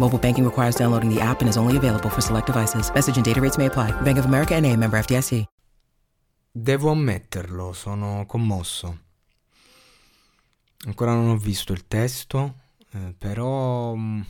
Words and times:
Mobile 0.00 0.18
banking 0.18 0.46
requires 0.46 0.76
downloading 0.76 1.14
the 1.14 1.20
app 1.20 1.42
and 1.42 1.48
is 1.50 1.58
only 1.58 1.76
available 1.76 2.08
for 2.08 2.22
select 2.22 2.46
devices. 2.46 2.90
Message 2.94 3.16
and 3.16 3.24
data 3.24 3.38
rates 3.38 3.58
may 3.58 3.66
apply. 3.66 3.92
Bank 4.00 4.16
of 4.16 4.24
America 4.24 4.54
and 4.54 4.64
a 4.64 4.74
member 4.74 4.98
FDIC. 4.98 5.44
Devo 6.52 6.90
ammetterlo, 6.90 7.74
sono 7.74 8.24
commosso. 8.26 8.98
Ancora 10.86 11.12
non 11.12 11.28
ho 11.28 11.36
visto 11.36 11.74
il 11.74 11.86
testo, 11.86 12.54
eh, 12.92 13.14
però 13.16 13.94
mh, 13.94 14.26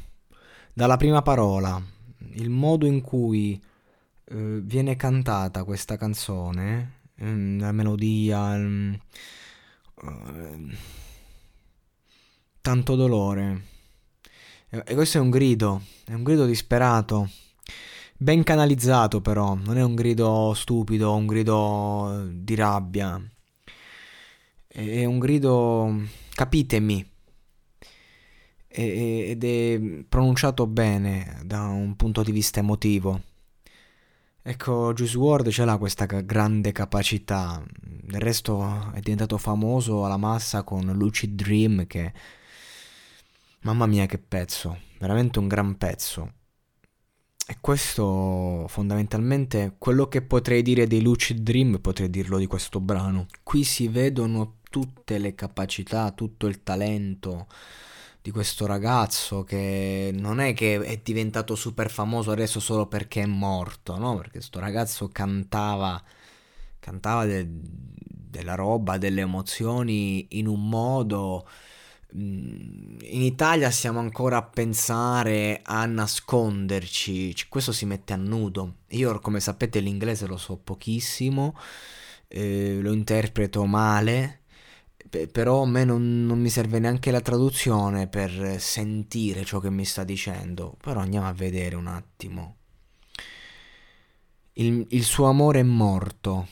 dalla 0.72 0.96
prima 0.96 1.22
parola, 1.22 1.80
il 2.32 2.50
modo 2.50 2.86
in 2.86 3.00
cui 3.00 3.62
eh, 4.24 4.60
viene 4.60 4.96
cantata 4.96 5.62
questa 5.62 5.96
canzone, 5.96 7.02
mh, 7.14 7.60
la 7.60 7.70
melodia, 7.70 8.56
mh, 8.56 9.00
tanto 12.60 12.96
dolore. 12.96 13.78
E, 14.72 14.94
questo 14.94 15.18
è 15.18 15.20
un 15.20 15.30
grido, 15.30 15.82
è 16.04 16.12
un 16.12 16.22
grido 16.22 16.46
disperato. 16.46 17.28
Ben 18.16 18.44
canalizzato 18.44 19.20
però, 19.20 19.54
non 19.54 19.76
è 19.76 19.82
un 19.82 19.96
grido 19.96 20.52
stupido, 20.54 21.12
un 21.12 21.26
grido 21.26 22.28
di 22.30 22.54
rabbia. 22.54 23.20
È 24.68 25.04
un 25.04 25.18
grido, 25.18 26.02
capitemi, 26.32 27.04
ed 28.68 29.42
è 29.42 29.80
pronunciato 30.08 30.68
bene 30.68 31.40
da 31.44 31.62
un 31.66 31.96
punto 31.96 32.22
di 32.22 32.30
vista 32.30 32.60
emotivo. 32.60 33.22
Ecco, 34.40 34.92
Juice 34.92 35.18
WRLD 35.18 35.48
ce 35.48 35.64
l'ha 35.64 35.78
questa 35.78 36.06
grande 36.06 36.70
capacità. 36.70 37.60
Del 37.82 38.20
resto 38.20 38.92
è 38.92 39.00
diventato 39.00 39.36
famoso 39.36 40.04
alla 40.04 40.16
massa 40.16 40.62
con 40.62 40.86
Lucid 40.94 41.34
Dream 41.34 41.88
che... 41.88 42.12
Mamma 43.62 43.84
mia 43.84 44.06
che 44.06 44.18
pezzo, 44.18 44.78
veramente 44.98 45.38
un 45.38 45.46
gran 45.46 45.76
pezzo. 45.76 46.32
E 47.46 47.58
questo 47.60 48.66
fondamentalmente 48.68 49.74
quello 49.76 50.08
che 50.08 50.22
potrei 50.22 50.62
dire 50.62 50.86
dei 50.86 51.02
Lucid 51.02 51.40
Dream 51.40 51.78
potrei 51.80 52.08
dirlo 52.08 52.38
di 52.38 52.46
questo 52.46 52.80
brano. 52.80 53.26
Qui 53.42 53.64
si 53.64 53.88
vedono 53.88 54.60
tutte 54.70 55.18
le 55.18 55.34
capacità, 55.34 56.10
tutto 56.12 56.46
il 56.46 56.62
talento 56.62 57.48
di 58.22 58.30
questo 58.30 58.66
ragazzo 58.66 59.44
che 59.44 60.10
non 60.14 60.40
è 60.40 60.54
che 60.54 60.80
è 60.80 61.00
diventato 61.02 61.54
super 61.54 61.90
famoso 61.90 62.30
adesso 62.30 62.60
solo 62.60 62.86
perché 62.86 63.22
è 63.22 63.26
morto, 63.26 63.98
no? 63.98 64.16
Perché 64.16 64.38
questo 64.38 64.58
ragazzo 64.58 65.08
cantava 65.08 66.02
cantava 66.78 67.26
de- 67.26 67.46
della 67.46 68.54
roba, 68.54 68.96
delle 68.98 69.22
emozioni 69.22 70.26
in 70.38 70.46
un 70.46 70.68
modo 70.68 71.46
in 72.12 73.22
Italia 73.22 73.70
siamo 73.70 73.98
ancora 74.00 74.38
a 74.38 74.42
pensare 74.42 75.60
a 75.62 75.84
nasconderci, 75.86 77.34
questo 77.48 77.72
si 77.72 77.86
mette 77.86 78.12
a 78.12 78.16
nudo. 78.16 78.76
Io, 78.88 79.18
come 79.20 79.40
sapete, 79.40 79.80
l'inglese 79.80 80.26
lo 80.26 80.36
so 80.36 80.56
pochissimo, 80.56 81.56
eh, 82.28 82.78
lo 82.80 82.92
interpreto 82.92 83.64
male, 83.66 84.40
però 85.30 85.62
a 85.62 85.66
me 85.66 85.84
non, 85.84 86.26
non, 86.26 86.40
mi 86.40 86.50
serve 86.50 86.78
neanche 86.78 87.10
la 87.10 87.20
traduzione 87.20 88.06
per 88.06 88.60
sentire 88.60 89.44
ciò 89.44 89.58
che 89.58 89.70
mi 89.70 89.84
sta 89.84 90.04
dicendo. 90.04 90.76
Però 90.80 91.00
andiamo 91.00 91.26
a 91.26 91.32
vedere 91.32 91.74
un 91.76 91.86
attimo. 91.86 92.56
Il, 94.54 94.86
il 94.90 95.04
suo 95.04 95.26
amore 95.26 95.60
è 95.60 95.64
morto. 95.64 96.48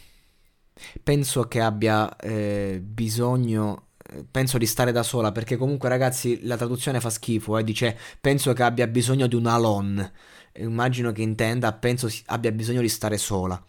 Penso 1.03 1.49
che 1.49 1.61
abbia 1.61 2.17
eh, 2.17 2.81
bisogno 2.83 3.88
penso 4.31 4.59
di 4.59 4.67
stare 4.67 4.93
da 4.93 5.03
sola 5.03 5.33
perché 5.33 5.57
comunque 5.57 5.89
ragazzi 5.89 6.45
la 6.45 6.57
traduzione 6.57 7.01
fa 7.01 7.11
schifo, 7.11 7.59
eh, 7.59 7.65
dice 7.65 7.99
penso 8.21 8.53
che 8.53 8.63
abbia 8.63 8.87
bisogno 8.87 9.27
di 9.27 9.35
un 9.35 9.47
alon, 9.47 10.13
immagino 10.57 11.13
che 11.13 11.23
intenda 11.23 11.73
penso 11.73 12.09
abbia 12.27 12.53
bisogno 12.53 12.81
di 12.81 12.89
stare 12.89 13.19
sola. 13.19 13.63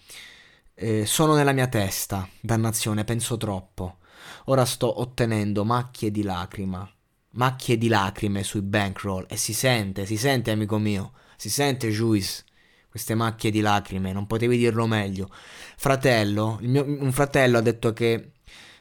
Eh, 0.74 1.06
sono 1.06 1.36
nella 1.36 1.52
mia 1.52 1.68
testa, 1.68 2.28
dannazione, 2.40 3.04
penso 3.04 3.36
troppo. 3.38 3.98
Ora 4.46 4.66
sto 4.66 5.02
ottenendo 5.02 5.66
macchie 5.66 6.12
di 6.12 6.24
lacrima, 6.24 6.90
macchie 7.32 7.78
di 7.78 7.88
lacrime 7.88 8.44
sui 8.44 8.62
bankroll 8.62 9.26
e 9.30 9.36
si 9.36 9.54
sente, 9.54 10.06
si 10.06 10.18
sente 10.18 10.52
amico 10.52 10.78
mio, 10.78 11.14
si 11.36 11.50
sente 11.50 11.90
Juice 11.90 12.46
queste 12.90 13.14
macchie 13.14 13.52
di 13.52 13.62
lacrime, 13.62 14.12
non 14.12 14.26
potevi 14.26 14.58
dirlo 14.58 14.88
meglio. 14.88 15.30
Fratello, 15.78 16.58
mio, 16.62 16.84
un 16.84 17.12
fratello 17.12 17.60
ha 17.60 17.62
detto 17.62 17.94
che 17.94 18.32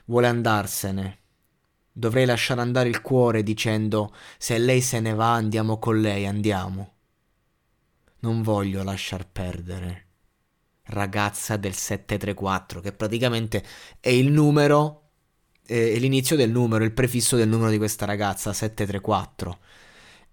vuole 0.06 0.28
andarsene. 0.28 1.17
Dovrei 1.98 2.26
lasciare 2.26 2.60
andare 2.60 2.88
il 2.88 3.00
cuore 3.00 3.42
dicendo 3.42 4.14
se 4.38 4.56
lei 4.56 4.80
se 4.80 5.00
ne 5.00 5.14
va 5.14 5.32
andiamo 5.32 5.80
con 5.80 6.00
lei, 6.00 6.28
andiamo. 6.28 6.92
Non 8.20 8.40
voglio 8.42 8.84
lasciar 8.84 9.28
perdere. 9.28 10.06
Ragazza 10.84 11.56
del 11.56 11.74
734, 11.74 12.80
che 12.80 12.92
praticamente 12.92 13.64
è 13.98 14.10
il 14.10 14.30
numero, 14.30 15.10
è 15.66 15.98
l'inizio 15.98 16.36
del 16.36 16.52
numero, 16.52 16.84
il 16.84 16.92
prefisso 16.92 17.34
del 17.34 17.48
numero 17.48 17.70
di 17.70 17.78
questa 17.78 18.06
ragazza, 18.06 18.52
734 18.52 19.58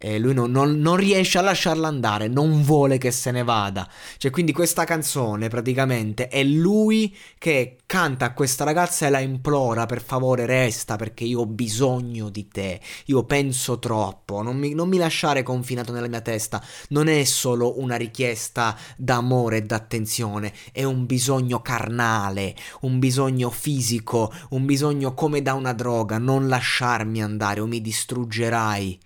e 0.06 0.20
lui 0.20 0.36
non, 0.36 0.52
non, 0.52 0.78
non, 0.78 0.98
riesce 0.98 1.40
a 1.40 1.42
lasciarla 1.42 1.88
andare, 1.88 2.28
non 2.28 2.62
vuole 2.62 3.00
che 3.00 3.10
se 3.10 3.32
ne 3.32 3.44
vada. 3.44 3.90
Cioè, 4.18 4.30
quindi 4.30 4.52
questa 4.52 4.84
canzone 4.84 5.48
praticamente 5.48 6.28
è 6.28 6.44
lui 6.44 7.16
che 7.40 7.78
canta 7.88 8.26
a 8.26 8.34
questa 8.34 8.64
ragazza 8.64 9.08
e 9.08 9.10
la 9.10 9.18
implora, 9.20 9.88
per 9.88 10.04
favore 10.04 10.46
resta 10.46 10.96
perché 10.96 11.24
io 11.24 11.40
ho 11.40 11.46
bisogno 11.48 12.30
di 12.30 12.48
te, 12.48 12.80
io 13.06 13.24
penso 13.24 13.80
troppo, 13.80 14.44
non 14.44 14.58
mi, 14.58 14.76
non 14.76 14.90
mi 14.90 14.98
lasciare 14.98 15.42
confinato 15.42 15.92
nella 15.92 16.08
mia 16.08 16.22
testa, 16.22 16.64
non 16.90 17.08
è 17.08 17.24
solo 17.24 17.80
una 17.80 17.96
richiesta 17.96 18.78
d'amore 18.98 19.58
e 19.58 19.62
d'attenzione, 19.64 20.54
è 20.72 20.84
un 20.84 21.08
bisogno 21.08 21.64
carnale, 21.64 22.56
un 22.82 23.00
bisogno 23.00 23.50
fisico, 23.50 24.32
un 24.50 24.66
bisogno 24.66 25.16
come 25.16 25.42
da 25.42 25.56
una 25.56 25.74
droga, 25.74 26.20
non 26.20 26.48
lasciarmi 26.48 27.24
andare 27.24 27.60
o 27.60 27.66
mi 27.66 27.82
distruggerai 27.82 29.00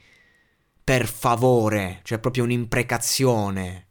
per 0.89 1.05
favore, 1.05 1.99
cioè 2.01 2.17
proprio 2.17 2.45
un'imprecazione. 2.45 3.89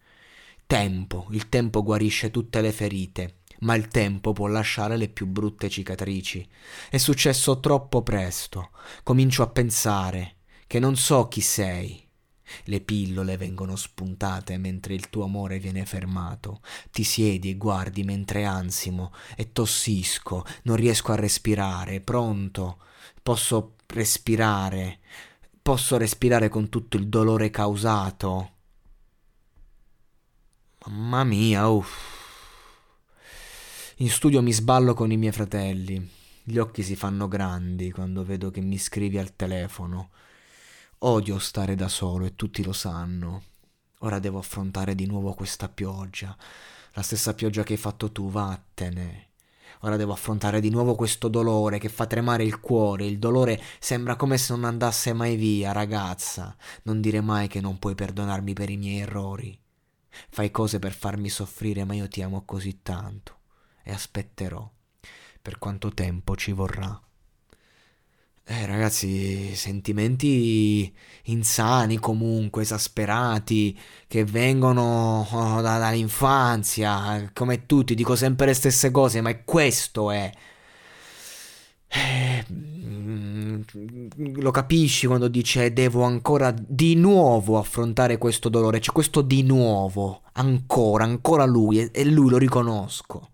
Tempo, 0.67 1.29
il 1.31 1.49
tempo 1.49 1.85
guarisce 1.85 2.33
tutte 2.33 2.61
le 2.61 2.73
ferite, 2.73 3.43
ma 3.61 3.77
il 3.77 3.87
tempo 3.87 4.33
può 4.33 4.49
lasciare 4.49 4.97
le 4.97 5.09
più 5.09 5.29
brutte 5.29 5.69
cicatrici. 5.69 6.45
È 6.91 6.97
successo 6.97 7.61
troppo 7.61 8.03
presto. 8.03 8.71
Comincio 9.05 9.45
a 9.45 9.49
pensare 9.49 10.39
che 10.67 10.81
non 10.81 10.97
so 10.97 11.29
chi 11.29 11.41
sei. 11.41 12.05
Le 12.65 12.81
pillole 12.81 13.37
vengono 13.37 13.77
spuntate 13.77 14.59
mentre 14.59 14.95
il 14.95 15.09
tuo 15.09 15.23
amore 15.23 15.61
viene 15.61 15.87
fermato. 15.87 16.63
Ti 16.91 17.05
siedi 17.05 17.51
e 17.51 17.57
guardi 17.57 18.03
mentre 18.03 18.45
ansimo 18.45 19.13
e 19.37 19.53
tossisco, 19.53 20.45
non 20.65 20.75
riesco 20.75 21.13
a 21.13 21.15
respirare, 21.15 22.01
pronto. 22.01 22.79
Posso 23.23 23.77
respirare, 23.87 24.99
posso 25.69 25.99
respirare 25.99 26.49
con 26.49 26.71
tutto 26.71 26.97
il 26.97 27.09
dolore 27.09 27.51
causato. 27.51 28.53
Mamma 30.87 31.25
mia, 31.25 31.69
uff. 31.69 31.93
In 33.97 34.09
studio 34.09 34.41
mi 34.41 34.55
sballo 34.55 34.95
con 34.95 35.13
i 35.13 35.19
miei 35.19 35.31
fratelli. 35.31 36.11
Gli 36.43 36.57
occhi 36.57 36.83
si 36.83 36.97
fanno 36.97 37.29
grandi 37.29 37.91
quando 37.91 38.25
vedo 38.25 38.51
che 38.51 38.63
mi 38.63 38.79
scrivi 38.79 39.19
al 39.19 39.37
telefono. 39.37 40.09
Odio 41.01 41.39
stare 41.39 41.75
da 41.75 41.89
solo 41.89 42.25
e 42.25 42.35
tutti 42.35 42.65
lo 42.65 42.73
sanno. 42.73 43.43
Ora 43.99 44.19
devo 44.21 44.39
affrontare 44.39 44.95
di 44.95 45.05
nuovo 45.05 45.35
questa 45.35 45.69
pioggia. 45.69 46.35
La 46.95 47.03
stessa 47.03 47.35
pioggia 47.35 47.63
che 47.63 47.75
hai 47.75 47.79
fatto 47.79 48.11
tu, 48.11 48.31
vattene. 48.31 49.28
Ora 49.83 49.97
devo 49.97 50.13
affrontare 50.13 50.61
di 50.61 50.71
nuovo 50.71 50.95
questo 50.95 51.29
dolore 51.29 51.79
che 51.79 51.89
fa 51.89 52.07
tremare 52.07 52.45
il 52.45 52.61
cuore. 52.61 53.07
Il 53.07 53.19
dolore 53.19 53.61
sembra 53.79 54.17
come 54.17 54.39
se 54.39 54.53
non 54.53 54.65
andasse 54.65 55.13
mai 55.13 55.37
via, 55.37 55.73
ragazza. 55.73 56.57
Non 56.83 57.01
dire 57.01 57.21
mai 57.21 57.49
che 57.49 57.61
non 57.61 57.79
puoi 57.79 57.95
perdonarmi 57.95 58.53
per 58.53 58.71
i 58.71 58.77
miei 58.77 59.01
errori. 59.01 59.59
Fai 60.31 60.51
cose 60.51 60.79
per 60.79 60.93
farmi 60.93 61.29
soffrire, 61.29 61.85
ma 61.85 61.95
io 61.95 62.09
ti 62.09 62.23
amo 62.23 62.45
così 62.45 62.83
tanto. 62.83 63.39
E 63.83 63.93
aspetterò. 63.93 64.69
Per 65.41 65.59
quanto 65.59 65.93
tempo 65.93 66.37
ci 66.37 66.53
vorrà. 66.53 67.01
Eh, 68.51 68.65
ragazzi, 68.65 69.55
sentimenti 69.55 70.91
insani 71.25 71.99
comunque, 71.99 72.63
esasperati, 72.63 73.79
che 74.07 74.25
vengono 74.25 75.27
oh, 75.31 75.61
da, 75.61 75.77
dall'infanzia, 75.77 77.31
come 77.35 77.67
tutti, 77.67 77.95
dico 77.95 78.17
sempre 78.17 78.47
le 78.47 78.55
stesse 78.55 78.91
cose, 78.91 79.21
ma 79.21 79.37
questo 79.45 80.11
è... 80.11 80.33
Eh, 81.89 82.45
mm, 82.51 83.61
lo 84.37 84.51
capisci 84.51 85.07
quando 85.07 85.29
dice 85.29 85.73
devo 85.75 86.05
ancora 86.05 86.51
di 86.51 86.95
nuovo 86.95 87.59
affrontare 87.59 88.17
questo 88.17 88.49
dolore, 88.49 88.79
c'è 88.81 88.93
questo 88.93 89.21
di 89.21 89.43
nuovo, 89.43 90.23
ancora, 90.33 91.05
ancora 91.05 91.45
lui, 91.45 91.81
e, 91.91 92.05
lui 92.07 92.31
lo 92.31 92.39
riconosco. 92.39 93.31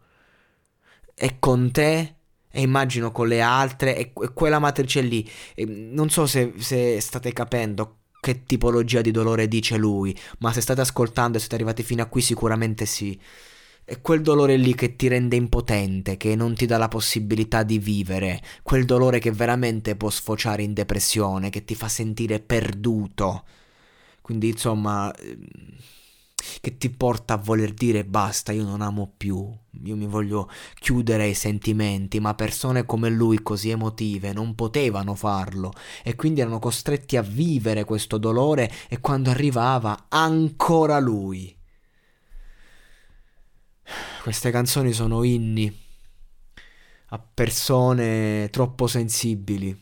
E 1.14 1.38
con 1.38 1.70
te 1.70 2.14
e 2.54 2.60
immagino 2.60 3.10
con 3.10 3.26
le 3.26 3.40
altre 3.40 3.96
e, 3.96 4.12
quella 4.12 4.60
matrice 4.60 5.00
lì. 5.00 5.28
E 5.56 5.64
non 5.66 6.08
so 6.08 6.24
se, 6.26 6.54
se 6.56 7.00
state 7.00 7.32
capendo 7.32 7.96
che 8.20 8.44
tipologia 8.44 9.00
di 9.00 9.10
dolore 9.10 9.48
dice 9.48 9.76
lui, 9.76 10.16
ma 10.38 10.52
se 10.52 10.60
state 10.60 10.80
ascoltando 10.80 11.36
e 11.36 11.40
siete 11.40 11.56
arrivati 11.56 11.82
fino 11.82 12.02
a 12.02 12.06
qui 12.06 12.22
sicuramente 12.22 12.86
sì. 12.86 13.20
È 13.84 14.00
quel 14.00 14.22
dolore 14.22 14.56
lì 14.56 14.74
che 14.74 14.96
ti 14.96 15.08
rende 15.08 15.36
impotente, 15.36 16.16
che 16.16 16.36
non 16.36 16.54
ti 16.54 16.64
dà 16.64 16.78
la 16.78 16.88
possibilità 16.88 17.64
di 17.64 17.78
vivere, 17.78 18.40
quel 18.62 18.86
dolore 18.86 19.18
che 19.18 19.30
veramente 19.32 19.96
può 19.96 20.08
sfociare 20.08 20.62
in 20.62 20.72
depressione, 20.72 21.50
che 21.50 21.64
ti 21.64 21.74
fa 21.74 21.88
sentire 21.88 22.40
perduto. 22.40 23.44
Quindi 24.22 24.48
insomma 24.50 25.12
che 26.60 26.76
ti 26.76 26.90
porta 26.90 27.34
a 27.34 27.38
voler 27.38 27.72
dire 27.72 28.04
basta, 28.04 28.52
io 28.52 28.64
non 28.64 28.80
amo 28.80 29.12
più, 29.16 29.50
io 29.82 29.96
mi 29.96 30.06
voglio 30.06 30.48
chiudere 30.74 31.24
ai 31.24 31.34
sentimenti, 31.34 32.20
ma 32.20 32.34
persone 32.34 32.84
come 32.84 33.10
lui 33.10 33.42
così 33.42 33.70
emotive 33.70 34.32
non 34.32 34.54
potevano 34.54 35.14
farlo 35.14 35.72
e 36.02 36.14
quindi 36.14 36.40
erano 36.40 36.58
costretti 36.58 37.16
a 37.16 37.22
vivere 37.22 37.84
questo 37.84 38.18
dolore 38.18 38.70
e 38.88 39.00
quando 39.00 39.30
arrivava 39.30 40.06
ancora 40.08 40.98
lui. 40.98 41.54
Queste 44.22 44.50
canzoni 44.50 44.92
sono 44.92 45.22
inni 45.22 45.82
a 47.08 47.18
persone 47.18 48.48
troppo 48.50 48.86
sensibili, 48.86 49.78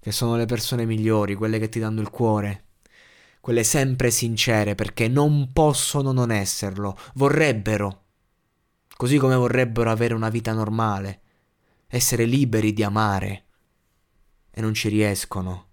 che 0.00 0.12
sono 0.12 0.36
le 0.36 0.46
persone 0.46 0.86
migliori, 0.86 1.34
quelle 1.34 1.58
che 1.58 1.68
ti 1.68 1.80
danno 1.80 2.00
il 2.00 2.10
cuore, 2.10 2.65
quelle 3.46 3.62
sempre 3.62 4.10
sincere, 4.10 4.74
perché 4.74 5.06
non 5.06 5.52
possono 5.52 6.10
non 6.10 6.32
esserlo, 6.32 6.98
vorrebbero, 7.14 8.06
così 8.96 9.18
come 9.18 9.36
vorrebbero 9.36 9.88
avere 9.88 10.14
una 10.14 10.30
vita 10.30 10.52
normale, 10.52 11.20
essere 11.86 12.24
liberi 12.24 12.72
di 12.72 12.82
amare, 12.82 13.44
e 14.50 14.60
non 14.60 14.74
ci 14.74 14.88
riescono. 14.88 15.66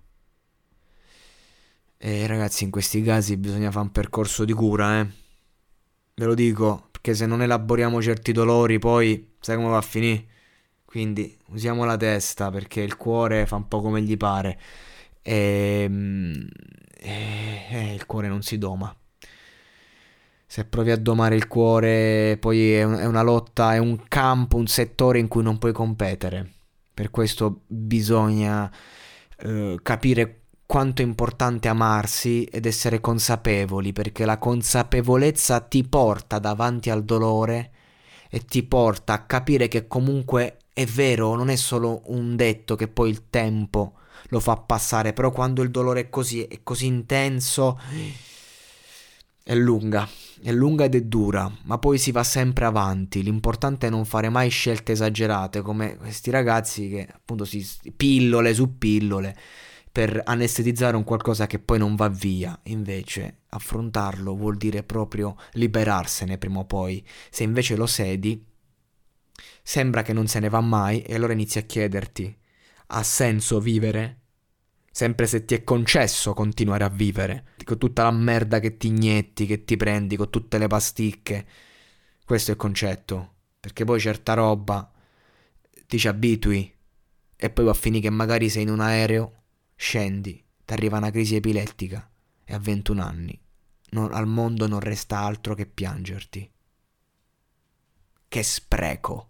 E 1.97 2.27
ragazzi, 2.27 2.63
in 2.63 2.69
questi 2.69 3.01
casi 3.01 3.37
bisogna 3.37 3.71
fare 3.71 3.85
un 3.85 3.91
percorso 3.91 4.45
di 4.45 4.53
cura, 4.53 4.99
eh. 4.99 5.07
Ve 6.13 6.25
lo 6.25 6.35
dico, 6.35 6.89
perché 6.91 7.15
se 7.15 7.25
non 7.25 7.41
elaboriamo 7.41 7.99
certi 8.03 8.33
dolori, 8.33 8.77
poi 8.77 9.33
sai 9.39 9.55
come 9.55 9.69
va 9.69 9.77
a 9.77 9.81
finire? 9.81 10.25
Quindi 10.85 11.35
usiamo 11.47 11.85
la 11.85 11.97
testa 11.97 12.51
perché 12.51 12.81
il 12.81 12.97
cuore 12.97 13.47
fa 13.47 13.55
un 13.55 13.67
po' 13.67 13.81
come 13.81 14.03
gli 14.03 14.15
pare. 14.15 14.59
Ehm, 15.23 16.47
e, 17.05 17.42
e 17.79 17.93
il 17.93 18.05
cuore 18.05 18.27
non 18.27 18.41
si 18.41 18.57
doma. 18.57 18.95
Se 20.45 20.65
provi 20.65 20.91
a 20.91 20.97
domare 20.97 21.35
il 21.35 21.47
cuore, 21.47 22.37
poi 22.39 22.73
è, 22.73 22.83
un, 22.83 22.93
è 22.95 23.05
una 23.05 23.23
lotta, 23.23 23.73
è 23.73 23.79
un 23.79 24.07
campo, 24.07 24.57
un 24.57 24.67
settore 24.67 25.17
in 25.17 25.27
cui 25.27 25.41
non 25.41 25.57
puoi 25.57 25.73
competere. 25.73 26.51
Per 26.93 27.09
questo 27.09 27.61
bisogna 27.65 28.71
eh, 29.39 29.79
capire 29.81 30.41
quanto 30.67 31.01
è 31.01 31.05
importante 31.05 31.67
amarsi 31.67 32.43
ed 32.43 32.67
essere 32.67 33.01
consapevoli, 33.01 33.93
perché 33.93 34.25
la 34.25 34.37
consapevolezza 34.37 35.59
ti 35.61 35.83
porta 35.83 36.37
davanti 36.37 36.91
al 36.91 37.03
dolore 37.03 37.71
e 38.29 38.45
ti 38.45 38.61
porta 38.61 39.13
a 39.13 39.25
capire 39.25 39.67
che 39.67 39.87
comunque 39.87 40.57
è 40.71 40.85
vero, 40.85 41.33
non 41.35 41.49
è 41.49 41.55
solo 41.55 42.03
un 42.05 42.35
detto 42.35 42.75
che 42.75 42.87
poi 42.87 43.09
il 43.09 43.29
tempo 43.29 43.93
lo 44.29 44.39
fa 44.39 44.55
passare, 44.57 45.13
però 45.13 45.31
quando 45.31 45.61
il 45.61 45.71
dolore 45.71 46.01
è 46.01 46.09
così, 46.09 46.43
è 46.43 46.61
così 46.63 46.85
intenso, 46.85 47.79
è 49.43 49.55
lunga, 49.55 50.07
è 50.41 50.51
lunga 50.51 50.85
ed 50.85 50.95
è 50.95 51.01
dura, 51.01 51.51
ma 51.63 51.77
poi 51.77 51.97
si 51.97 52.11
va 52.11 52.23
sempre 52.23 52.65
avanti. 52.65 53.21
L'importante 53.23 53.87
è 53.87 53.89
non 53.89 54.05
fare 54.05 54.29
mai 54.29 54.49
scelte 54.49 54.93
esagerate 54.93 55.61
come 55.61 55.97
questi 55.97 56.31
ragazzi 56.31 56.89
che 56.89 57.07
appunto 57.13 57.45
si 57.45 57.65
pillole 57.95 58.53
su 58.53 58.77
pillole 58.77 59.35
per 59.91 60.21
anestetizzare 60.25 60.95
un 60.95 61.03
qualcosa 61.03 61.45
che 61.45 61.59
poi 61.59 61.77
non 61.77 61.95
va 61.95 62.07
via. 62.07 62.57
Invece 62.63 63.41
affrontarlo 63.49 64.35
vuol 64.35 64.57
dire 64.57 64.81
proprio 64.81 65.35
liberarsene 65.51 66.37
prima 66.37 66.59
o 66.59 66.65
poi. 66.65 67.05
Se 67.29 67.43
invece 67.43 67.75
lo 67.75 67.85
sedi, 67.85 68.43
sembra 69.61 70.01
che 70.01 70.13
non 70.13 70.27
se 70.27 70.39
ne 70.39 70.49
va 70.49 70.61
mai 70.61 71.01
e 71.01 71.13
allora 71.13 71.33
inizi 71.33 71.57
a 71.59 71.61
chiederti 71.61 72.37
ha 72.93 73.03
senso 73.03 73.59
vivere? 73.59 74.19
Sempre 74.91 75.25
se 75.27 75.45
ti 75.45 75.55
è 75.55 75.63
concesso 75.63 76.33
continuare 76.33 76.83
a 76.83 76.89
vivere, 76.89 77.45
con 77.63 77.77
tutta 77.77 78.03
la 78.03 78.12
merda 78.12 78.59
che 78.59 78.77
ti 78.77 78.88
inietti, 78.88 79.45
che 79.45 79.65
ti 79.65 79.75
prendi, 79.75 80.15
con 80.15 80.29
tutte 80.29 80.57
le 80.57 80.67
pasticche. 80.67 81.45
Questo 82.25 82.51
è 82.51 82.53
il 82.53 82.59
concetto. 82.59 83.33
Perché 83.59 83.85
poi 83.85 84.00
certa 84.00 84.33
roba 84.33 84.91
ti 85.88 85.97
ci 85.97 86.07
abitui 86.07 86.71
e 87.35 87.50
poi 87.50 87.65
va 87.65 87.71
a 87.71 87.75
finire 87.75 88.03
che 88.03 88.09
magari 88.09 88.50
sei 88.50 88.63
in 88.63 88.69
un 88.69 88.81
aereo, 88.81 89.43
scendi, 89.75 90.43
ti 90.63 90.73
arriva 90.73 90.97
una 90.97 91.12
crisi 91.12 91.35
epilettica 91.35 92.09
e 92.43 92.53
a 92.53 92.59
21 92.59 93.01
anni 93.01 93.41
non, 93.93 94.12
al 94.12 94.27
mondo 94.27 94.67
non 94.67 94.79
resta 94.79 95.19
altro 95.19 95.55
che 95.55 95.65
piangerti. 95.65 96.51
Che 98.27 98.43
spreco. 98.43 99.29